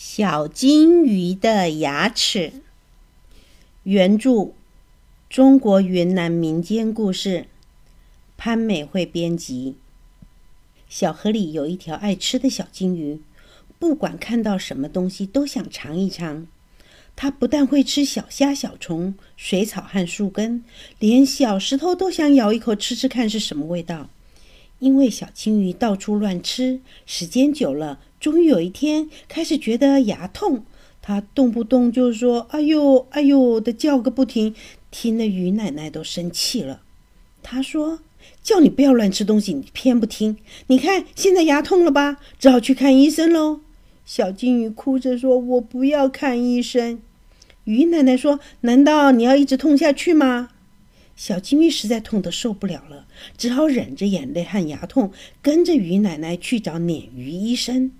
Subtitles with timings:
[0.00, 2.52] 小金鱼的牙齿，
[3.82, 4.52] 原著
[5.28, 7.46] 中国云南民间故事，
[8.36, 9.74] 潘美惠编辑。
[10.88, 13.20] 小河里有一条爱吃的小金鱼，
[13.80, 16.46] 不管看到什么东西都想尝一尝。
[17.16, 20.62] 它不但会吃小虾、小虫、水草和树根，
[21.00, 24.08] 连小石头都想咬一口吃吃看是什么味道。
[24.78, 27.98] 因为小金鱼到处乱吃，时间久了。
[28.20, 30.64] 终于有一天，开始觉得牙痛，
[31.02, 34.54] 它动不动就说“哎呦，哎呦”的叫个不停，
[34.90, 36.82] 听得鱼奶奶都生气了。
[37.42, 38.00] 他说
[38.42, 40.36] ：“叫你不要乱吃东西，你偏不听。
[40.66, 43.60] 你看现在牙痛了吧，只好去看医生喽。”
[44.04, 47.00] 小金鱼哭着说：“我不要看医生。”
[47.64, 50.50] 鱼奶奶说：“难道你要一直痛下去吗？”
[51.18, 53.04] 小金鱼实在痛得受不了了，
[53.36, 55.10] 只好忍着眼泪和牙痛，
[55.42, 57.90] 跟着鱼奶奶去找鲶鱼医生。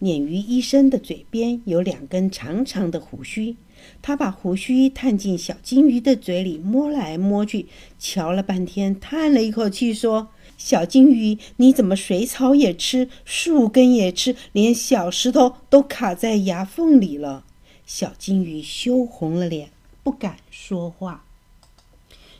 [0.00, 3.56] 鲶鱼医生的嘴边有两根长长的胡须，
[4.00, 7.66] 他把胡须探进小金鱼的嘴里，摸来摸去，
[7.98, 17.44] 瞧了半天，叹了一口气说：“小金鱼，你怎么水草也吃，树根也吃，连小石头都卡在牙缝里了？”
[17.84, 19.70] 小金鱼羞红了脸，
[20.04, 21.24] 不敢说话。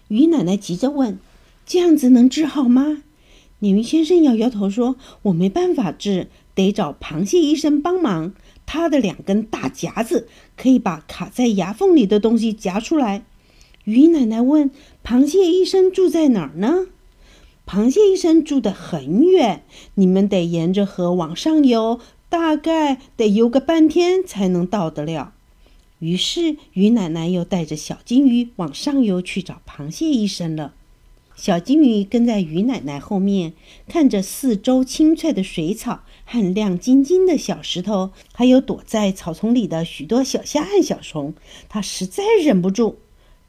[0.08, 1.18] 鱼奶奶急着问
[1.64, 3.02] ：“这样子能治好吗？”
[3.60, 8.32] 鲶鱼先生摇摇头说：“我没办法治。”得找螃蟹医生帮忙，
[8.66, 13.24] 他的两根大夹子可以把卡在牙缝里的东西夹出来。
[13.84, 14.72] 鱼奶奶问
[15.06, 16.88] ：“螃蟹医生住在哪儿呢？”
[17.64, 19.62] 螃蟹医生住得很远，
[19.94, 25.34] 你们得沿着河往上游，大概得游个半天才能到得了。
[26.00, 30.74] 于是，鱼奶奶又带着小金鱼往上游去找螃蟹医生了。
[31.34, 33.52] 小金鱼跟在鱼奶奶后面，
[33.88, 41.34] 看着四周青翠的水草和亮晶晶的小石头，还有躲在草丛里的许多小虾和小虫。
[41.68, 42.98] 它实在忍不住，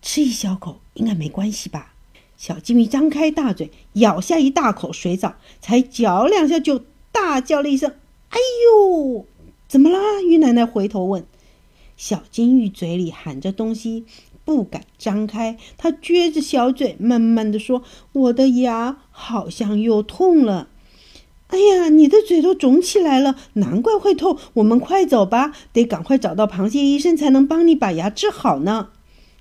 [0.01, 1.93] 吃一小口应该没关系吧？
[2.37, 7.93] 小金鱼张开大嘴，咬下一大口水藻，才嚼两下就大叫了一声
[8.29, 9.25] ：“哎呦！
[9.67, 11.25] 怎么啦？”鱼奶奶回头问。
[11.99, 14.05] 小金鱼嘴里含着东西。
[14.45, 17.83] 不敢张开，它撅着小嘴，闷闷地说
[18.13, 20.69] ：“我的牙好像又痛了。”
[21.47, 24.39] 哎呀，你的嘴都肿起来了，难怪会痛。
[24.53, 28.89] 我们快走吧，得赶快找到螃蟹医生，才能帮你把牙治好呢。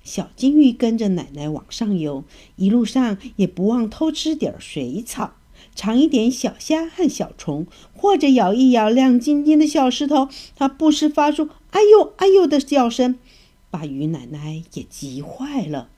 [0.03, 2.25] 小金鱼跟着奶奶往上游，
[2.57, 5.33] 一路上也不忘偷吃点水草，
[5.79, 10.27] 尝一点小虾和小虫，或者咬一咬亮晶晶的小石头。
[10.57, 13.17] 它不时发出“哎呦，哎呦”的叫声。
[13.71, 15.89] 把鱼奶奶也急坏了。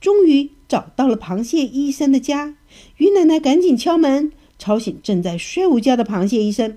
[0.00, 2.56] 终于找到了螃蟹医生的家，
[2.96, 6.76] 鱼奶奶赶紧敲门，吵醒正在睡午觉的螃蟹医生。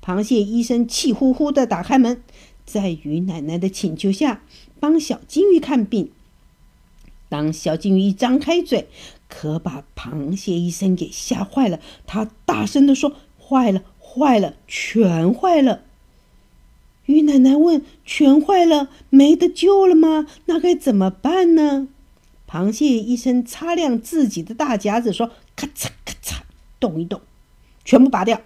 [0.00, 2.22] 螃蟹医生气呼呼地打开门，
[2.64, 4.44] 在鱼奶奶的请求下，
[4.78, 6.12] 帮小金鱼看病。
[7.28, 8.86] 当小金鱼一张开嘴，
[9.28, 11.78] 可把螃蟹医生给吓坏了。
[12.06, 15.82] 他大声地说：“坏了，坏了，全坏了！”
[17.06, 20.26] 鱼奶奶问：“全坏了，没得救了吗？
[20.46, 21.88] 那该怎么办呢？”
[22.50, 26.40] 螃蟹医生擦亮自己的大夹子说：“咔嚓咔嚓，
[26.80, 27.20] 动一动，
[27.84, 28.40] 全部拔掉。”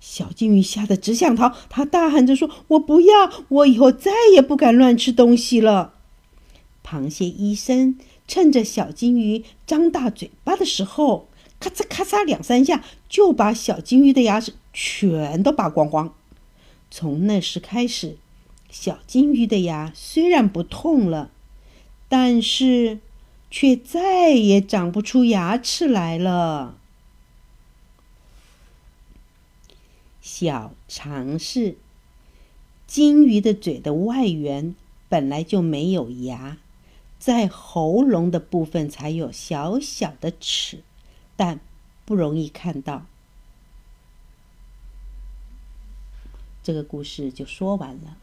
[0.00, 3.30] 小金鱼吓得只想逃，它大喊着说：“我不要！
[3.48, 5.94] 我以后再也不敢乱吃东西了。”
[6.86, 11.28] 螃蟹医生趁着小金鱼张大嘴巴的时候，
[11.60, 16.14] 咔嚓咔嚓两三下，就把小金鱼的牙齿全都拔光光。
[16.90, 18.16] 从那时开始，
[18.70, 21.30] 小金鱼的牙虽然不痛了，
[22.08, 23.00] 但是
[23.50, 26.78] 却再也长不出牙齿来了。
[30.20, 31.76] 小常识：
[32.86, 34.74] 金鱼的嘴的外缘
[35.08, 36.56] 本来就没有牙，
[37.24, 40.82] 在喉咙的部分才有小小的齿，
[41.36, 41.58] 但
[42.04, 43.06] 不容易看到。
[46.62, 48.18] 这个故事就说完了。